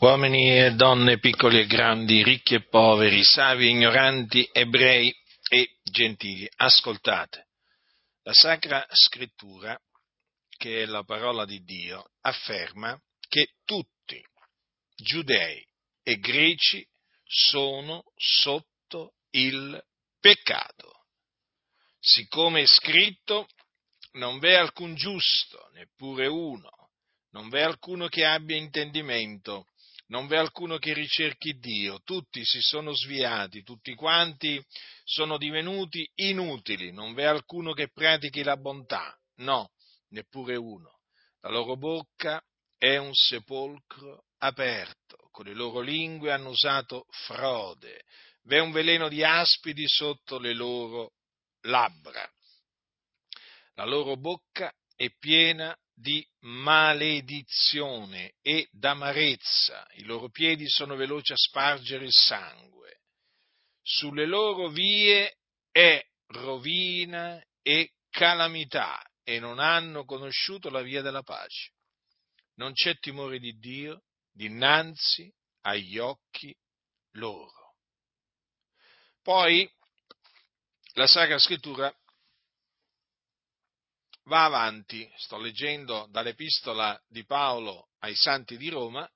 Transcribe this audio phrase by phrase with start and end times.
[0.00, 5.14] uomini e donne, piccoli e grandi, ricchi e poveri, savi e ignoranti, ebrei
[5.50, 7.48] e gentili, ascoltate.
[8.22, 9.78] La Sacra Scrittura,
[10.56, 12.98] che è la parola di Dio, afferma
[13.28, 14.22] che tutti,
[14.96, 15.62] giudei
[16.02, 16.86] e greci,
[17.24, 19.78] sono sotto il
[20.18, 21.04] peccato.
[21.98, 23.48] Siccome è scritto,
[24.12, 26.70] non v'è alcun giusto, neppure uno,
[27.32, 29.66] non v'è alcuno che abbia intendimento,
[30.10, 34.62] non v'è alcuno che ricerchi Dio, tutti si sono sviati, tutti quanti
[35.04, 39.70] sono divenuti inutili, non v'è alcuno che pratichi la bontà, no,
[40.08, 40.98] neppure uno.
[41.40, 42.42] La loro bocca
[42.76, 48.02] è un sepolcro aperto, con le loro lingue hanno usato frode,
[48.42, 51.12] v'è un veleno di aspidi sotto le loro
[51.62, 52.28] labbra.
[53.74, 61.36] La loro bocca è piena di maledizione e d'amarezza, i loro piedi sono veloci a
[61.36, 63.00] spargere il sangue,
[63.82, 65.36] sulle loro vie
[65.70, 71.72] è rovina e calamità e non hanno conosciuto la via della pace.
[72.54, 75.30] Non c'è timore di Dio dinanzi
[75.62, 76.56] agli occhi
[77.12, 77.74] loro.
[79.22, 79.70] Poi
[80.94, 81.94] la Sacra Scrittura
[84.24, 89.08] va avanti, sto leggendo dall'epistola di Paolo ai santi di Roma,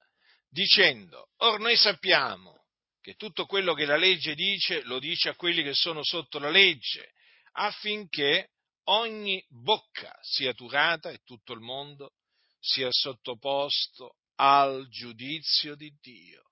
[0.49, 2.65] dicendo, or noi sappiamo
[3.01, 6.51] che tutto quello che la legge dice lo dice a quelli che sono sotto la
[6.51, 7.13] legge,
[7.53, 8.51] affinché
[8.85, 12.13] ogni bocca sia turata e tutto il mondo
[12.59, 16.43] sia sottoposto al giudizio di Dio.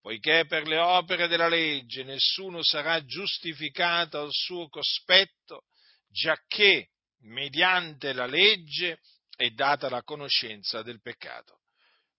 [0.00, 5.64] Poiché per le opere della legge nessuno sarà giustificato al suo cospetto,
[6.08, 6.88] giacché
[7.20, 9.00] mediante la legge
[9.36, 11.60] è data la conoscenza del peccato.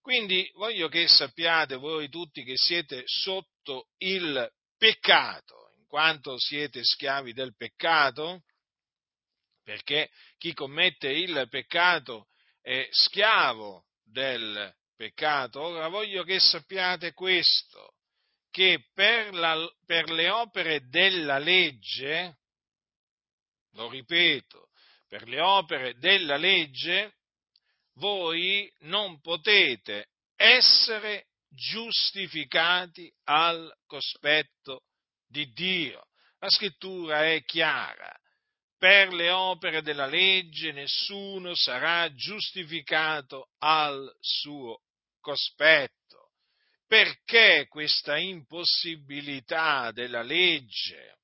[0.02, 7.34] Quindi voglio che sappiate voi tutti che siete sotto il peccato, in quanto siete schiavi
[7.34, 8.42] del peccato,
[9.64, 12.30] perché chi commette il peccato
[12.61, 15.61] è schiavo del peccato.
[15.61, 17.94] Ora voglio che sappiate questo,
[18.50, 22.40] che per, la, per le opere della legge,
[23.73, 24.70] lo ripeto,
[25.11, 27.16] per le opere della legge,
[27.95, 30.08] voi non potete
[30.38, 34.83] essere giustificati al cospetto
[35.27, 36.08] di Dio.
[36.39, 38.17] La scrittura è chiara.
[38.77, 44.80] Per le opere della legge nessuno sarà giustificato al suo
[45.20, 46.32] cospetto.
[46.88, 51.17] Perché questa impossibilità della legge?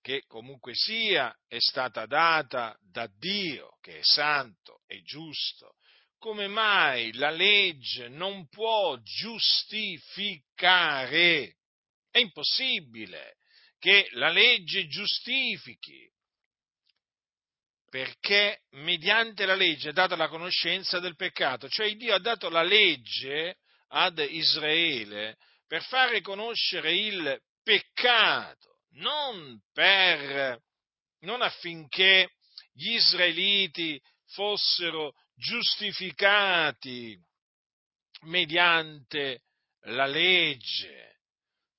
[0.00, 5.74] Che comunque sia è stata data da Dio, che è santo e giusto,
[6.18, 11.56] come mai la legge non può giustificare?
[12.10, 13.36] È impossibile
[13.78, 16.06] che la legge giustifichi,
[17.88, 22.62] perché mediante la legge è data la conoscenza del peccato, cioè Dio ha dato la
[22.62, 23.58] legge
[23.88, 30.62] ad Israele per fare conoscere il peccato non per,
[31.20, 32.34] non affinché
[32.72, 37.18] gli israeliti fossero giustificati
[38.22, 39.44] mediante
[39.84, 41.20] la legge.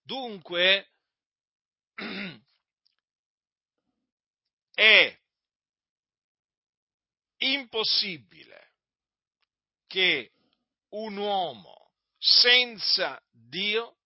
[0.02, 0.90] Dunque
[4.74, 5.20] è
[7.38, 8.74] impossibile
[9.88, 10.32] che
[10.90, 13.98] un uomo senza Dio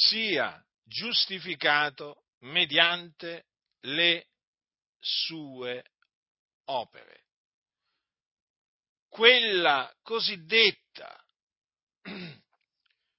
[0.00, 3.48] sia giustificato mediante
[3.80, 4.28] le
[4.98, 5.84] sue
[6.64, 7.24] opere.
[9.08, 11.22] Quella cosiddetta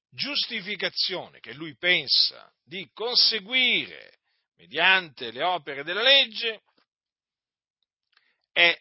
[0.09, 4.19] giustificazione che lui pensa di conseguire
[4.55, 6.63] mediante le opere della legge
[8.51, 8.75] è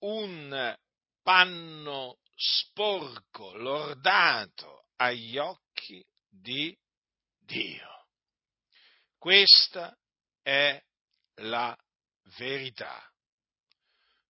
[0.00, 0.74] un
[1.22, 6.76] panno sporco, lordato agli occhi di
[7.48, 7.88] Dio.
[9.16, 9.96] Questa
[10.42, 10.78] è
[11.36, 11.74] la
[12.36, 13.02] verità.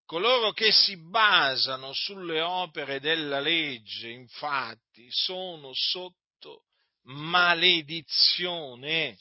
[0.04, 6.66] Coloro che si basano sulle opere della legge, infatti, sono sotto
[7.06, 9.18] maledizione.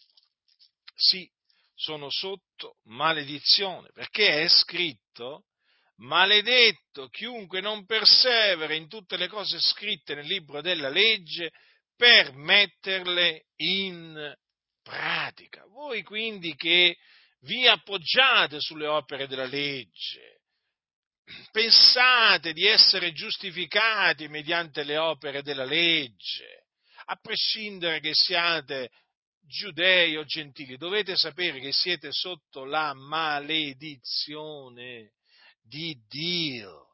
[0.96, 1.28] Sì,
[1.74, 5.46] sono sotto maledizione, perché è scritto,
[5.98, 11.52] maledetto chiunque non persevera in tutte le cose scritte nel libro della legge,
[11.98, 14.34] per metterle in
[14.82, 15.66] pratica.
[15.66, 16.96] Voi quindi che
[17.42, 20.42] vi appoggiate sulle opere della legge,
[21.52, 26.68] pensate di essere giustificati mediante le opere della legge,
[27.06, 28.92] a prescindere che siate
[29.42, 34.34] giudei o gentili, dovete sapere che siete sotto la maledizione
[35.62, 36.86] di Dio.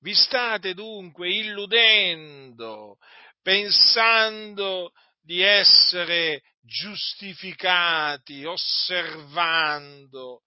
[0.00, 2.96] Vi state dunque illudendo,
[3.42, 4.92] pensando
[5.22, 10.42] di essere giustificati osservando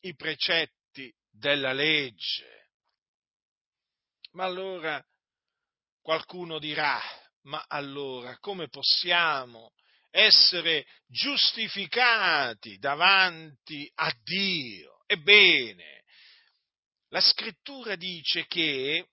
[0.00, 2.70] i precetti della legge.
[4.32, 5.04] Ma allora
[6.00, 7.00] qualcuno dirà,
[7.42, 9.72] ma allora come possiamo
[10.10, 15.02] essere giustificati davanti a Dio?
[15.06, 16.04] Ebbene,
[17.08, 19.08] la scrittura dice che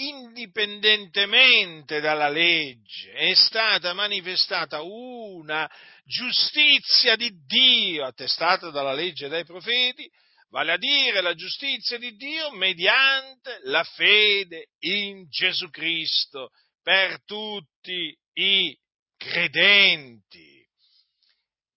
[0.00, 5.68] indipendentemente dalla legge è stata manifestata una
[6.04, 10.08] giustizia di Dio attestata dalla legge e dai profeti,
[10.50, 16.50] vale a dire la giustizia di Dio mediante la fede in Gesù Cristo
[16.82, 18.78] per tutti i
[19.16, 20.64] credenti.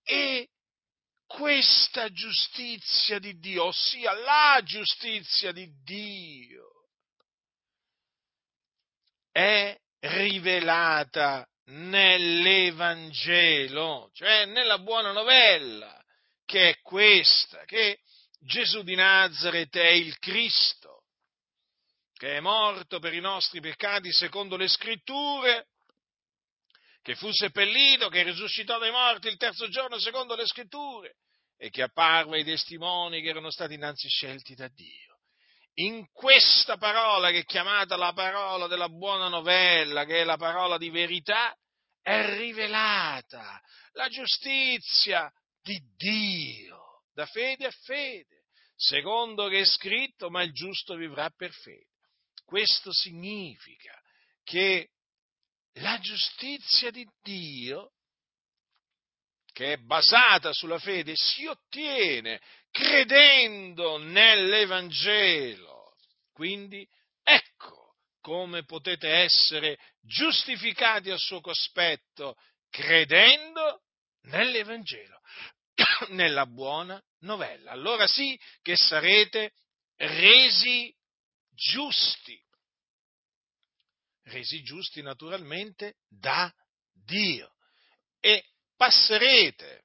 [0.04, 0.48] E
[1.26, 6.71] questa giustizia di Dio, ossia la giustizia di Dio,
[9.32, 16.02] è rivelata nell'Evangelo, cioè nella buona novella,
[16.46, 18.00] che è questa, che
[18.40, 21.04] Gesù di Nazareth è il Cristo,
[22.14, 25.68] che è morto per i nostri peccati secondo le scritture,
[27.02, 31.16] che fu seppellito, che risuscitò dai morti il terzo giorno secondo le scritture
[31.58, 35.11] e che apparve ai testimoni che erano stati innanzi scelti da Dio
[35.76, 40.78] in questa parola che è chiamata la parola della buona novella, che è la parola
[40.78, 41.56] di verità,
[42.02, 43.62] è rivelata
[43.94, 45.32] la giustizia
[45.62, 48.46] di Dio, da fede a fede,
[48.76, 51.88] secondo che è scritto, ma il giusto vivrà per fede.
[52.44, 53.98] Questo significa
[54.44, 54.90] che
[55.76, 57.92] la giustizia di Dio
[59.62, 62.42] che è basata sulla fede, si ottiene
[62.72, 65.94] credendo nell'Evangelo.
[66.34, 66.84] Quindi
[67.22, 72.38] ecco come potete essere giustificati a suo cospetto
[72.72, 73.84] credendo
[74.22, 75.22] nell'Evangelo,
[76.10, 77.70] nella buona novella.
[77.70, 79.54] Allora sì che sarete
[79.98, 80.92] resi
[81.52, 82.44] giusti,
[84.24, 86.52] resi giusti naturalmente da
[87.06, 87.54] Dio.
[88.20, 88.44] E
[88.82, 89.84] passerete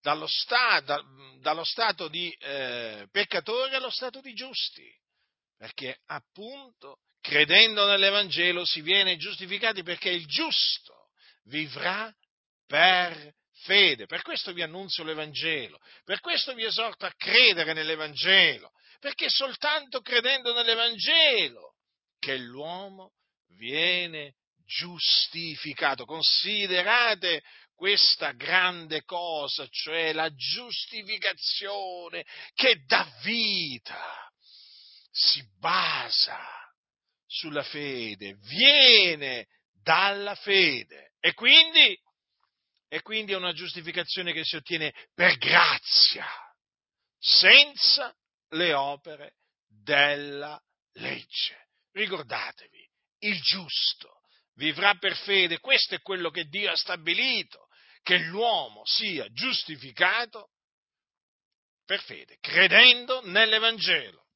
[0.00, 1.02] dallo, sta, da,
[1.40, 4.88] dallo stato di eh, peccatori allo stato di giusti,
[5.56, 11.08] perché appunto credendo nell'Evangelo si viene giustificati perché il giusto
[11.46, 12.14] vivrà
[12.68, 14.06] per fede.
[14.06, 18.70] Per questo vi annunzio l'Evangelo, per questo vi esorto a credere nell'Evangelo,
[19.00, 21.74] perché soltanto credendo nell'Evangelo
[22.20, 23.14] che l'uomo
[23.56, 24.36] viene
[24.68, 26.04] giustificato.
[26.04, 27.42] Considerate
[27.74, 32.24] questa grande cosa, cioè la giustificazione
[32.54, 34.30] che dà vita,
[35.10, 36.38] si basa
[37.26, 39.46] sulla fede, viene
[39.82, 41.98] dalla fede e quindi,
[42.88, 46.26] e quindi è una giustificazione che si ottiene per grazia,
[47.18, 48.14] senza
[48.50, 50.60] le opere della
[50.94, 51.68] legge.
[51.92, 52.86] Ricordatevi,
[53.20, 54.17] il giusto
[54.58, 57.68] vivrà per fede, questo è quello che Dio ha stabilito,
[58.02, 60.50] che l'uomo sia giustificato
[61.84, 64.26] per fede, credendo nell'Evangelo.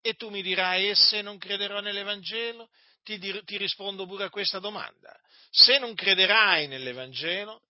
[0.00, 2.68] E tu mi dirai, e se non crederò nell'Evangelo?
[3.02, 5.18] Ti, ti rispondo pure a questa domanda.
[5.50, 7.62] Se non crederai nell'Evangelo,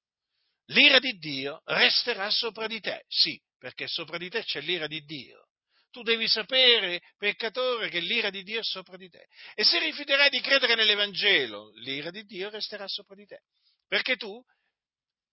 [0.67, 3.05] l'ira di Dio resterà sopra di te.
[3.07, 5.48] Sì, perché sopra di te c'è l'ira di Dio
[5.91, 9.27] tu devi sapere, peccatore, che l'ira di Dio è sopra di te.
[9.55, 13.41] E se rifiuterai di credere nell'Evangelo, l'ira di Dio resterà sopra di te.
[13.87, 14.43] Perché tu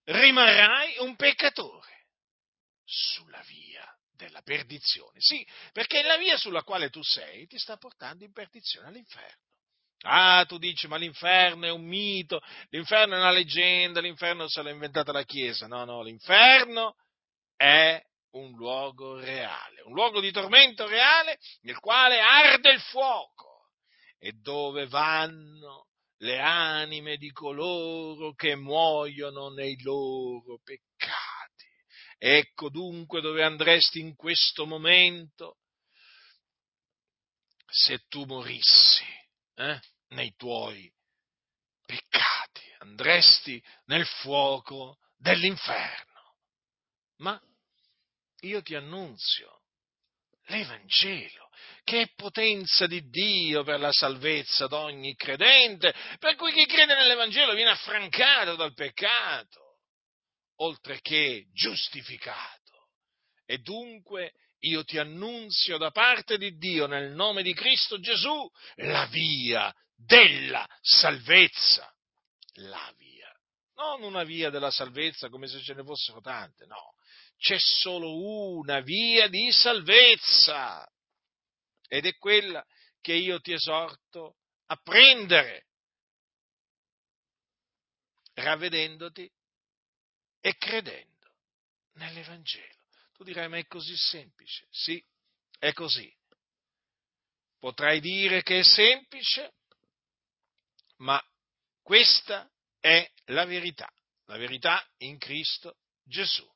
[0.05, 2.07] rimarrai un peccatore
[2.83, 3.85] sulla via
[4.15, 5.19] della perdizione.
[5.19, 9.43] Sì, perché la via sulla quale tu sei ti sta portando in perdizione all'inferno.
[10.07, 14.69] Ah, tu dici, ma l'inferno è un mito, l'inferno è una leggenda, l'inferno se l'ha
[14.69, 15.67] inventata la Chiesa.
[15.67, 16.95] No, no, l'inferno
[17.55, 17.99] è
[18.35, 23.69] un luogo reale, un luogo di tormento reale nel quale arde il fuoco
[24.17, 25.87] e dove vanno
[26.17, 31.65] le anime di coloro che muoiono nei loro peccati.
[32.17, 35.57] Ecco dunque dove andresti in questo momento
[37.65, 39.03] se tu morissi
[39.55, 40.91] eh, nei tuoi
[41.85, 46.37] peccati, andresti nel fuoco dell'inferno.
[47.17, 47.39] Ma
[48.41, 49.61] io ti annunzio
[50.47, 51.49] l'Evangelo,
[51.83, 57.53] che è potenza di Dio per la salvezza d'ogni credente, per cui chi crede nell'Evangelo
[57.53, 59.79] viene affrancato dal peccato,
[60.57, 62.89] oltre che giustificato.
[63.45, 69.05] E dunque io ti annunzio da parte di Dio nel nome di Cristo Gesù la
[69.07, 71.91] via della salvezza.
[72.59, 73.31] La via.
[73.75, 76.94] Non una via della salvezza come se ce ne fossero tante, no
[77.37, 78.17] c'è solo
[78.57, 80.87] una via di salvezza
[81.87, 82.65] ed è quella
[83.01, 84.37] che io ti esorto
[84.67, 85.67] a prendere,
[88.33, 89.31] ravvedendoti
[90.41, 91.31] e credendo
[91.93, 92.73] nell'Evangelo.
[93.13, 94.67] Tu dirai, ma è così semplice?
[94.71, 95.03] Sì,
[95.59, 96.11] è così.
[97.59, 99.53] Potrai dire che è semplice,
[100.97, 101.21] ma
[101.81, 102.49] questa
[102.79, 103.91] è la verità,
[104.25, 106.47] la verità in Cristo Gesù.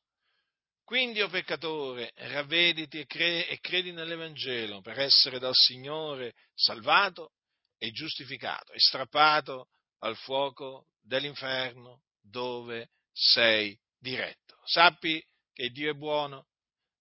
[0.89, 7.33] Quindi, o oh peccatore, ravvediti e, cre- e credi nell'Evangelo per essere dal Signore salvato
[7.77, 9.67] e giustificato e strappato
[9.99, 14.59] al fuoco dell'inferno dove sei diretto.
[14.65, 16.47] Sappi che Dio è buono,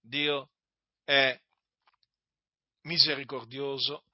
[0.02, 0.50] Dio
[1.02, 1.40] è
[2.82, 4.04] misericordioso,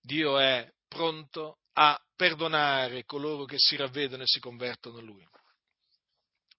[0.00, 5.28] Dio è pronto a perdonare coloro che si ravvedono e si convertono a Lui.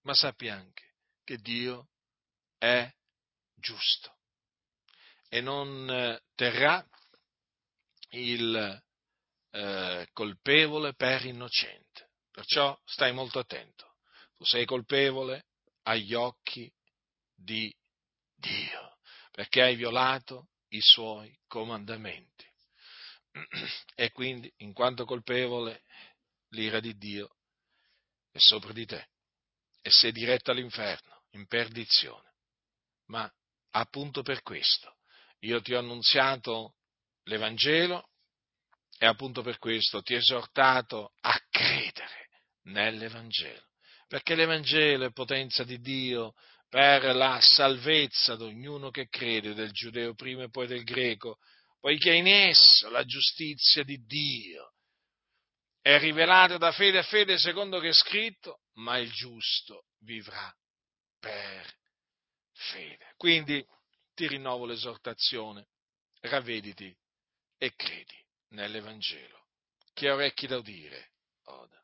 [0.02, 0.89] Ma sappi anche
[1.30, 1.90] che Dio
[2.58, 2.92] è
[3.54, 4.16] giusto
[5.28, 6.84] e non eh, terrà
[8.10, 8.82] il
[9.50, 12.10] eh, colpevole per innocente.
[12.32, 13.98] Perciò stai molto attento.
[14.36, 15.46] Tu sei colpevole
[15.82, 16.68] agli occhi
[17.32, 17.72] di
[18.34, 18.98] Dio,
[19.30, 22.44] perché hai violato i suoi comandamenti.
[23.94, 25.84] E quindi, in quanto colpevole,
[26.54, 27.36] l'ira di Dio
[28.32, 29.10] è sopra di te
[29.80, 32.28] e sei diretto all'inferno in perdizione.
[33.06, 33.30] Ma
[33.70, 34.96] appunto per questo
[35.40, 36.76] io ti ho annunziato
[37.24, 38.08] l'Evangelo
[38.98, 42.28] e appunto per questo ti ho esortato a credere
[42.64, 43.66] nell'Evangelo,
[44.06, 46.34] perché l'Evangelo è potenza di Dio
[46.68, 51.38] per la salvezza di ognuno che crede, del giudeo prima e poi del greco,
[51.80, 54.74] poiché in esso la giustizia di Dio
[55.80, 60.54] è rivelata da fede a fede secondo che è scritto, ma il giusto vivrà
[61.20, 61.78] per
[62.52, 63.14] fede.
[63.16, 63.64] Quindi
[64.14, 65.68] ti rinnovo l'esortazione,
[66.22, 66.94] ravvediti
[67.58, 69.46] e credi nell'Evangelo.
[69.92, 71.12] Chi ha orecchi da udire,
[71.44, 71.79] oda.